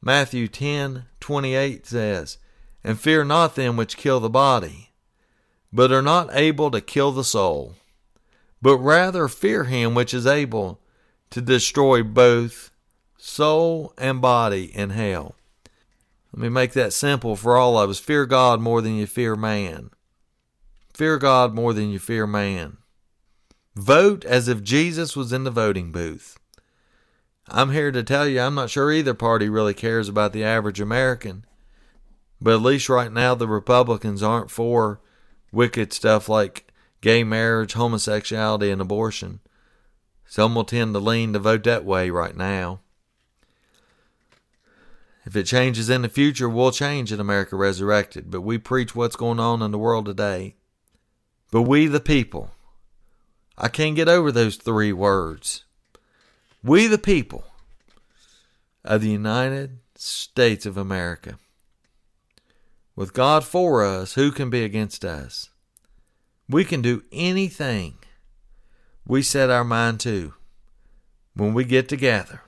Matthew 0.00 0.48
10:28 0.48 1.86
says, 1.86 2.38
And 2.82 2.98
fear 2.98 3.24
not 3.24 3.54
them 3.54 3.76
which 3.76 3.96
kill 3.96 4.18
the 4.18 4.30
body, 4.30 4.90
but 5.72 5.92
are 5.92 6.02
not 6.02 6.30
able 6.32 6.70
to 6.72 6.80
kill 6.80 7.12
the 7.12 7.24
soul, 7.24 7.76
but 8.60 8.78
rather 8.78 9.28
fear 9.28 9.64
him 9.64 9.94
which 9.94 10.12
is 10.12 10.26
able 10.26 10.80
to 11.30 11.40
destroy 11.40 12.02
both 12.02 12.70
soul 13.16 13.94
and 13.96 14.20
body 14.20 14.64
in 14.74 14.90
hell. 14.90 15.36
Let 16.32 16.42
me 16.42 16.48
make 16.48 16.72
that 16.72 16.92
simple 16.92 17.36
for 17.36 17.56
all 17.56 17.78
of 17.78 17.90
us. 17.90 17.98
Fear 17.98 18.26
God 18.26 18.60
more 18.60 18.80
than 18.80 18.96
you 18.96 19.06
fear 19.06 19.36
man. 19.36 19.90
Fear 20.94 21.18
God 21.18 21.54
more 21.54 21.72
than 21.72 21.90
you 21.90 21.98
fear 21.98 22.26
man. 22.26 22.76
Vote 23.74 24.24
as 24.24 24.48
if 24.48 24.62
Jesus 24.62 25.16
was 25.16 25.32
in 25.32 25.44
the 25.44 25.50
voting 25.50 25.90
booth. 25.90 26.38
I'm 27.48 27.72
here 27.72 27.90
to 27.90 28.02
tell 28.02 28.28
you, 28.28 28.40
I'm 28.40 28.54
not 28.54 28.70
sure 28.70 28.92
either 28.92 29.14
party 29.14 29.48
really 29.48 29.74
cares 29.74 30.08
about 30.08 30.32
the 30.32 30.44
average 30.44 30.80
American. 30.80 31.44
But 32.40 32.54
at 32.54 32.62
least 32.62 32.88
right 32.88 33.10
now, 33.10 33.34
the 33.34 33.48
Republicans 33.48 34.22
aren't 34.22 34.50
for 34.50 35.00
wicked 35.50 35.92
stuff 35.92 36.28
like 36.28 36.70
gay 37.00 37.24
marriage, 37.24 37.72
homosexuality, 37.72 38.70
and 38.70 38.80
abortion. 38.80 39.40
Some 40.26 40.54
will 40.54 40.64
tend 40.64 40.94
to 40.94 41.00
lean 41.00 41.32
to 41.32 41.38
vote 41.38 41.64
that 41.64 41.84
way 41.84 42.10
right 42.10 42.36
now. 42.36 42.80
If 45.24 45.36
it 45.36 45.44
changes 45.44 45.88
in 45.88 46.02
the 46.02 46.08
future, 46.08 46.48
we'll 46.48 46.72
change 46.72 47.12
in 47.12 47.20
America 47.20 47.54
Resurrected, 47.54 48.30
but 48.30 48.40
we 48.40 48.58
preach 48.58 48.94
what's 48.94 49.16
going 49.16 49.38
on 49.38 49.62
in 49.62 49.70
the 49.70 49.78
world 49.78 50.06
today. 50.06 50.56
But 51.52 51.62
we 51.62 51.86
the 51.86 52.00
people, 52.00 52.50
I 53.58 53.68
can't 53.68 53.94
get 53.94 54.08
over 54.08 54.32
those 54.32 54.56
three 54.56 54.92
words. 54.92 55.64
We 56.64 56.86
the 56.86 56.96
people 56.96 57.44
of 58.82 59.02
the 59.02 59.10
United 59.10 59.78
States 59.94 60.64
of 60.64 60.78
America. 60.78 61.38
With 62.96 63.12
God 63.12 63.44
for 63.44 63.84
us, 63.84 64.14
who 64.14 64.32
can 64.32 64.48
be 64.48 64.64
against 64.64 65.04
us? 65.04 65.50
We 66.48 66.64
can 66.64 66.80
do 66.80 67.02
anything 67.12 67.98
we 69.06 69.20
set 69.22 69.50
our 69.50 69.64
mind 69.64 70.00
to 70.00 70.32
when 71.34 71.52
we 71.52 71.64
get 71.64 71.86
together 71.86 72.40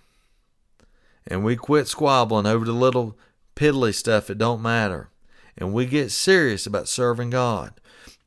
and 1.27 1.45
we 1.45 1.57
quit 1.57 1.89
squabbling 1.89 2.47
over 2.47 2.65
the 2.65 2.73
little 2.73 3.19
piddly 3.55 3.95
stuff 3.95 4.29
that 4.29 4.39
don't 4.39 4.63
matter 4.63 5.11
and 5.59 5.75
we 5.75 5.85
get 5.85 6.11
serious 6.11 6.67
about 6.67 6.89
serving 6.89 7.31
God 7.31 7.81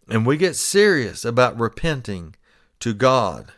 and 0.09 0.25
we 0.25 0.37
get 0.37 0.55
serious 0.55 1.25
about 1.25 1.59
repenting 1.59 2.35
to 2.79 2.93
God. 2.93 3.51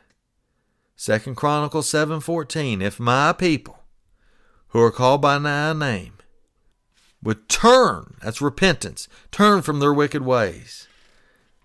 Second 0.95 1.35
Chronicles 1.35 1.89
7:14 1.89 2.81
If 2.81 2.99
my 2.99 3.33
people 3.33 3.83
who 4.69 4.81
are 4.81 4.91
called 4.91 5.21
by 5.21 5.37
my 5.37 5.73
name 5.73 6.13
would 7.21 7.49
turn, 7.49 8.15
that's 8.21 8.41
repentance, 8.41 9.07
turn 9.31 9.61
from 9.61 9.79
their 9.79 9.93
wicked 9.93 10.21
ways. 10.21 10.87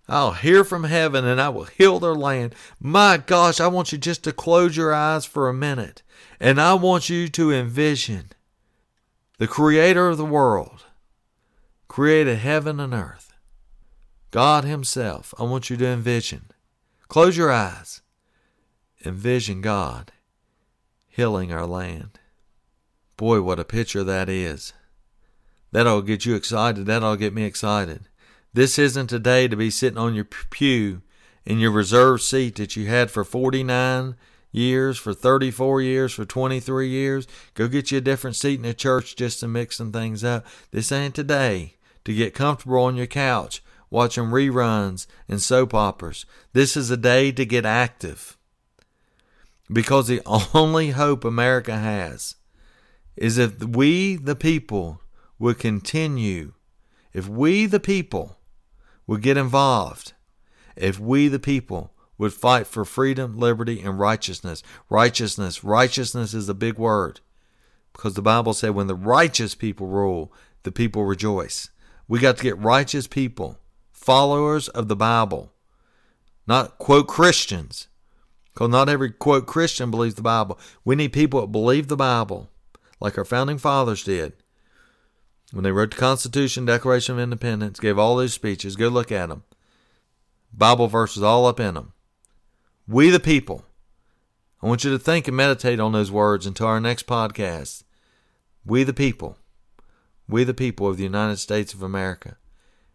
I'll 0.09 0.33
hear 0.33 0.65
from 0.65 0.85
heaven 0.85 1.25
and 1.25 1.41
I 1.41 1.49
will 1.49 1.65
heal 1.65 1.99
their 1.99 2.15
land. 2.15 2.55
My 2.79 3.17
gosh, 3.17 3.59
I 3.61 3.69
want 3.69 3.91
you 3.91 3.99
just 3.99 4.23
to 4.25 4.33
close 4.33 4.77
your 4.77 4.93
eyes 4.93 5.25
for 5.25 5.49
a 5.49 5.55
minute 5.55 6.03
and 6.39 6.61
I 6.61 6.75
want 6.75 7.09
you 7.09 7.29
to 7.29 7.53
envision 7.53 8.31
the 9.39 9.47
creator 9.47 10.09
of 10.09 10.19
the 10.19 10.25
world 10.25 10.85
created 11.89 12.39
heaven 12.39 12.81
and 12.81 12.93
earth 12.93 13.34
God 14.35 14.65
Himself, 14.65 15.33
I 15.39 15.45
want 15.45 15.71
you 15.71 15.77
to 15.77 15.87
envision. 15.87 16.51
Close 17.07 17.37
your 17.37 17.53
eyes. 17.53 18.03
Envision 19.07 19.61
God 19.61 20.11
healing 21.07 21.53
our 21.53 21.69
land. 21.69 22.19
Boy, 23.17 23.43
what 23.43 23.61
a 23.61 23.65
picture 23.65 24.03
that 24.03 24.29
is. 24.29 24.73
That'll 25.71 26.03
get 26.03 26.27
you 26.27 26.35
excited. 26.35 26.87
That'll 26.87 27.15
get 27.15 27.33
me 27.33 27.45
excited. 27.45 28.09
This 28.53 28.77
isn't 28.77 29.13
a 29.13 29.21
day 29.21 29.47
to 29.47 29.55
be 29.55 29.71
sitting 29.71 29.99
on 29.99 30.17
your 30.17 30.25
pew 30.25 31.03
in 31.45 31.61
your 31.61 31.71
reserved 31.71 32.25
seat 32.25 32.57
that 32.57 32.75
you 32.75 32.89
had 32.89 33.13
for 33.13 33.23
49 33.23 34.17
years, 34.51 34.99
for 34.99 35.15
34 35.15 35.81
years, 35.81 36.13
for 36.13 36.25
23 36.25 36.89
years. 36.89 37.29
Go 37.55 37.69
get 37.69 37.93
you 37.93 37.99
a 37.99 38.01
different 38.01 38.35
seat 38.35 38.57
in 38.57 38.63
the 38.63 38.75
church 38.75 39.15
just 39.15 39.39
to 39.39 39.47
mix 39.47 39.77
some 39.77 39.93
things 39.93 40.25
up. 40.25 40.45
This 40.73 40.91
ain't 40.91 41.15
today 41.15 41.77
to 42.05 42.13
get 42.13 42.35
comfortable 42.35 42.81
on 42.81 42.97
your 42.97 43.07
couch 43.07 43.63
watching 43.95 44.25
reruns 44.25 45.07
and 45.29 45.41
soap 45.41 45.73
operas. 45.73 46.27
This 46.53 46.77
is 46.77 46.91
a 46.91 46.97
day 46.97 47.31
to 47.31 47.47
get 47.47 47.65
active. 47.65 48.37
Because 49.73 50.09
the 50.09 50.21
only 50.55 50.91
hope 50.91 51.25
America 51.25 51.77
has 51.77 52.35
is 53.17 53.39
if 53.39 53.63
we, 53.63 54.17
the 54.17 54.35
people, 54.35 55.01
would 55.39 55.61
continue, 55.61 56.55
if 57.13 57.29
we, 57.29 57.67
the 57.67 57.79
people, 57.79 58.39
would 59.07 59.23
get 59.23 59.37
involved, 59.37 60.13
if 60.75 60.99
we, 60.99 61.29
the 61.29 61.39
people, 61.39 61.93
would 62.19 62.33
fight 62.33 62.67
for 62.67 62.85
freedom, 62.85 63.39
liberty, 63.39 63.81
and 63.81 64.01
righteousness. 64.01 64.63
Righteousness. 64.91 65.63
Righteousness 65.63 66.35
is 66.35 66.49
a 66.49 66.55
big 66.55 66.79
word 66.79 67.21
because 67.93 68.15
the 68.15 68.23
Bible 68.23 68.55
said 68.55 68.71
when 68.71 68.89
the 68.89 68.95
righteous 68.97 69.55
people 69.55 69.87
rule, 69.87 70.33
the 70.65 70.73
people 70.73 71.05
rejoice. 71.05 71.71
We 72.09 72.19
got 72.19 72.39
to 72.39 72.43
get 72.43 72.59
righteous 72.59 73.07
people 73.07 73.61
followers 74.05 74.69
of 74.69 74.89
the 74.89 74.97
Bible, 74.97 75.53
not 76.47 76.79
quote 76.79 77.09
Christians. 77.09 77.89
Because 78.53 78.69
not 78.69 78.89
every 78.89 79.11
quote 79.11 79.47
Christian 79.47 79.91
believes 79.91 80.15
the 80.15 80.23
Bible. 80.23 80.59
We 80.85 80.95
need 80.95 81.13
people 81.13 81.41
that 81.41 81.49
believe 81.49 81.89
the 81.89 81.97
Bible, 81.97 82.51
like 83.01 83.19
our 83.19 83.25
founding 83.25 83.59
fathers 83.59 84.05
did. 84.05 84.35
When 85.53 85.65
they 85.65 85.73
wrote 85.73 85.91
the 85.91 85.97
Constitution, 85.97 86.65
Declaration 86.65 87.15
of 87.17 87.21
Independence, 87.21 87.81
gave 87.81 87.99
all 87.99 88.17
those 88.17 88.33
speeches, 88.33 88.77
go 88.77 88.89
look 88.89 89.11
at 89.11 89.29
them. 89.29 89.43
Bible 90.53 90.87
verses 90.87 91.23
all 91.23 91.47
up 91.47 91.59
in 91.59 91.75
them. 91.75 91.93
We 92.87 93.11
the 93.11 93.19
people. 93.19 93.65
I 94.63 94.69
want 94.69 94.85
you 94.85 94.91
to 94.93 94.99
think 94.99 95.27
and 95.27 95.37
meditate 95.37 95.81
on 95.81 95.93
those 95.93 96.13
words 96.13 96.47
until 96.47 96.69
our 96.69 96.81
next 96.81 97.07
podcast. 97.07 97.83
We 98.65 98.85
the 98.85 98.93
people. 98.93 99.37
We 100.29 100.45
the 100.45 100.55
people 100.55 100.87
of 100.87 100.97
the 100.97 101.03
United 101.03 101.39
States 101.39 101.75
of 101.75 101.83
America. 101.83 102.37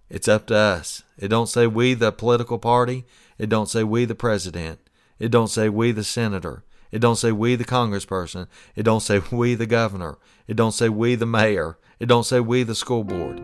It's 0.10 0.28
up 0.28 0.48
to 0.48 0.56
us. 0.56 1.04
It 1.17 1.28
don't 1.28 1.48
say 1.48 1.67
we 1.67 1.93
the 1.93 2.12
political 2.12 2.58
party. 2.58 3.06
It 3.38 3.48
don't 3.48 3.69
say 3.69 3.84
we 3.84 4.06
the 4.06 4.15
president. 4.15 4.80
It 5.19 5.30
don't 5.30 5.50
say 5.50 5.69
we 5.69 5.91
the 5.91 6.04
senator. 6.04 6.63
It 6.91 7.00
don't 7.00 7.17
say 7.17 7.32
we 7.32 7.56
the 7.56 7.65
congressperson. 7.65 8.48
It 8.76 8.84
don't 8.84 9.02
say 9.02 9.22
we 9.32 9.54
the 9.54 9.67
governor. 9.67 10.17
It 10.48 10.56
don't 10.56 10.72
say 10.72 10.89
we 10.89 11.13
the 11.13 11.28
mayor. 11.28 11.78
It 12.00 12.08
don't 12.08 12.26
say 12.26 12.39
we 12.39 12.63
the 12.63 12.74
school 12.74 13.04
board. 13.04 13.39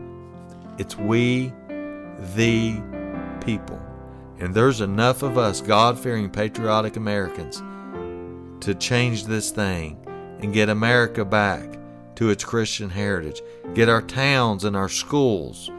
It's 0.78 0.96
we 0.96 1.52
the 2.34 2.82
people. 3.44 3.80
And 4.38 4.52
there's 4.52 4.80
enough 4.80 5.22
of 5.22 5.38
us 5.38 5.60
God-fearing 5.60 6.30
patriotic 6.30 6.96
Americans 6.96 7.62
to 8.64 8.74
change 8.74 9.24
this 9.24 9.50
thing 9.50 10.04
and 10.40 10.52
get 10.52 10.68
America 10.68 11.24
back 11.24 11.78
to 12.16 12.30
its 12.30 12.44
Christian 12.44 12.90
heritage. 12.90 13.40
Get 13.74 13.88
our 13.88 14.02
towns 14.02 14.64
and 14.64 14.76
our 14.76 14.88
schools 14.88 15.70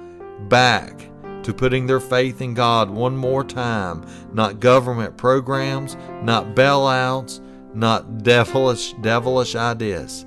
back 0.50 1.10
to 1.44 1.54
putting 1.54 1.88
their 1.88 2.00
faith 2.00 2.42
in 2.42 2.54
God 2.54 2.90
one 2.90 3.16
more 3.18 3.44
time, 3.44 4.06
not 4.34 4.60
government 4.60 5.18
programs, 5.18 5.96
not 6.24 6.56
bailouts, 6.56 7.42
not 7.74 8.24
devilish 8.24 8.94
devilish 9.02 9.56
ideas. 9.56 10.26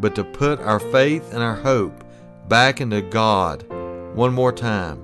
but 0.00 0.14
to 0.14 0.24
put 0.24 0.60
our 0.60 0.80
faith 0.80 1.32
and 1.32 1.42
our 1.42 1.56
hope 1.56 2.04
back 2.48 2.80
into 2.80 3.02
God 3.02 3.64
one 4.14 4.32
more 4.32 4.52
time 4.52 5.02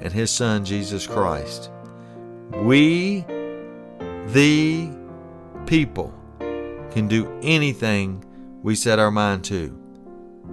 and 0.00 0.12
His 0.12 0.30
Son, 0.30 0.64
Jesus 0.64 1.06
Christ. 1.06 1.70
We, 2.56 3.24
the 4.28 4.90
people, 5.66 6.12
can 6.90 7.08
do 7.08 7.30
anything 7.42 8.24
we 8.62 8.74
set 8.74 8.98
our 8.98 9.10
mind 9.10 9.44
to. 9.44 9.68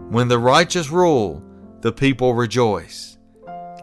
When 0.10 0.28
the 0.28 0.40
righteous 0.40 0.90
rule, 0.90 1.44
the 1.84 1.92
people 1.92 2.34
rejoice. 2.34 3.18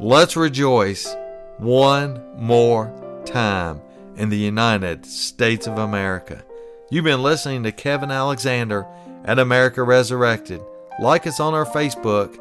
Let's 0.00 0.34
rejoice 0.34 1.14
one 1.58 2.24
more 2.38 2.90
time 3.26 3.82
in 4.16 4.30
the 4.30 4.38
United 4.38 5.04
States 5.04 5.66
of 5.66 5.76
America. 5.76 6.42
You've 6.90 7.04
been 7.04 7.22
listening 7.22 7.62
to 7.64 7.72
Kevin 7.72 8.10
Alexander 8.10 8.86
at 9.26 9.38
America 9.38 9.82
Resurrected. 9.82 10.62
Like 10.98 11.26
us 11.26 11.40
on 11.40 11.52
our 11.52 11.66
Facebook, 11.66 12.38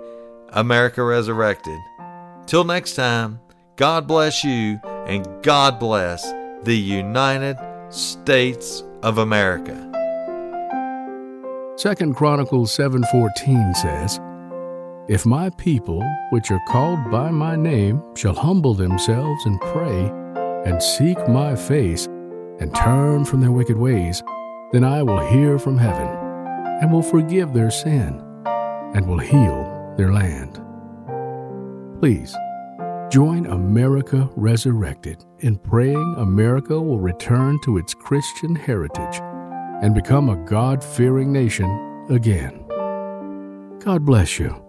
America 0.54 1.04
Resurrected. 1.04 1.78
Till 2.46 2.64
next 2.64 2.96
time, 2.96 3.42
God 3.76 4.08
bless 4.08 4.46
you 4.46 4.80
and 5.08 5.28
God 5.44 5.78
bless 5.78 6.24
the 6.64 6.78
United 6.78 7.58
States 7.90 8.82
of 9.04 9.18
America. 9.18 9.76
Second 11.76 12.16
Chronicles 12.16 12.74
7:14 12.78 13.76
says, 13.76 14.22
If 15.10 15.26
my 15.26 15.50
people, 15.50 16.04
which 16.30 16.52
are 16.52 16.62
called 16.68 17.10
by 17.10 17.32
my 17.32 17.56
name, 17.56 18.00
shall 18.16 18.36
humble 18.36 18.76
themselves 18.76 19.44
and 19.48 19.60
pray 19.60 20.12
and 20.66 20.84
seek 20.84 21.18
my 21.28 21.56
face 21.56 22.06
and 22.60 22.76
turn 22.76 23.26
from 23.26 23.42
their 23.42 23.52
wicked 23.52 23.76
ways, 23.76 24.22
then 24.72 24.84
I 24.84 25.02
will 25.02 25.20
hear 25.32 25.58
from 25.58 25.80
heaven 25.80 26.08
and 26.80 26.92
will 26.92 27.02
forgive 27.02 27.54
their 27.54 27.72
sin 27.72 28.22
and 28.94 29.08
will 29.08 29.18
heal 29.18 29.96
their 29.98 30.14
land. 30.14 30.62
Please 32.00 32.38
join 33.12 33.48
America 33.48 34.30
Resurrected 34.36 35.26
in 35.40 35.58
praying 35.58 36.16
America 36.20 36.80
will 36.80 37.00
return 37.00 37.60
to 37.64 37.80
its 37.80 37.96
Christian 37.96 38.54
heritage 38.54 39.20
and 39.82 39.96
become 39.96 40.30
a 40.30 40.46
God 40.46 40.84
fearing 40.84 41.32
nation 41.32 42.06
again. 42.12 42.64
God 43.80 44.06
bless 44.06 44.38
you, 44.38 44.69